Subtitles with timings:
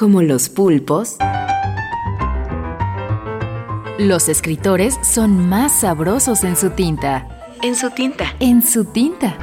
[0.00, 1.18] Como los pulpos,
[3.98, 7.52] los escritores son más sabrosos en su tinta.
[7.60, 8.34] En su tinta.
[8.40, 9.36] En su tinta.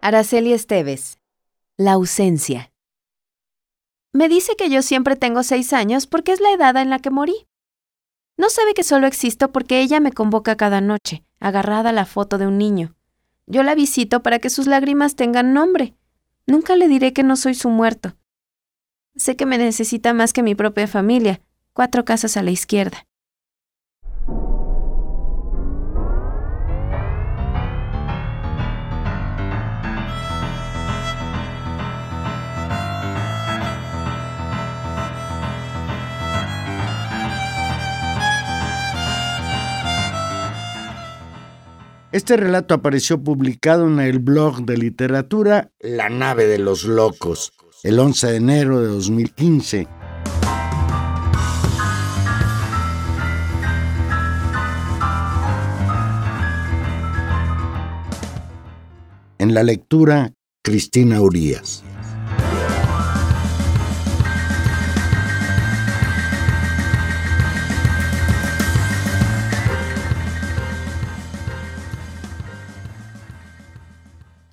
[0.00, 1.18] Araceli Esteves.
[1.76, 2.70] La ausencia.
[4.12, 7.10] Me dice que yo siempre tengo seis años porque es la edad en la que
[7.10, 7.48] morí.
[8.42, 12.38] No sabe que solo existo porque ella me convoca cada noche, agarrada a la foto
[12.38, 12.96] de un niño.
[13.46, 15.94] Yo la visito para que sus lágrimas tengan nombre.
[16.44, 18.16] Nunca le diré que no soy su muerto.
[19.14, 21.40] Sé que me necesita más que mi propia familia,
[21.72, 23.06] cuatro casas a la izquierda.
[42.12, 47.54] Este relato apareció publicado en el blog de literatura La nave de los locos,
[47.84, 49.88] el 11 de enero de 2015.
[59.38, 61.82] En la lectura, Cristina Urias.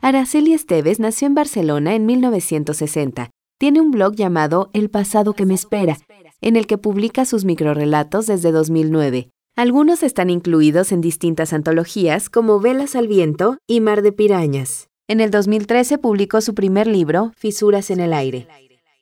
[0.09, 3.29] Araceli Esteves nació en Barcelona en 1960.
[3.59, 5.99] Tiene un blog llamado El pasado que me espera,
[6.41, 9.29] en el que publica sus microrelatos desde 2009.
[9.55, 14.87] Algunos están incluidos en distintas antologías como Velas al viento y Mar de pirañas.
[15.07, 18.47] En el 2013 publicó su primer libro, Fisuras en el aire.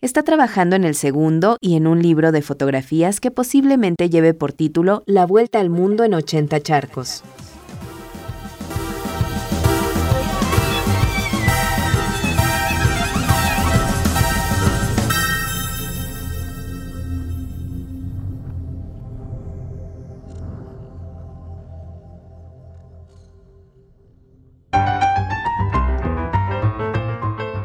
[0.01, 4.51] Está trabajando en el segundo y en un libro de fotografías que posiblemente lleve por
[4.51, 7.23] título La vuelta al mundo en 80 charcos.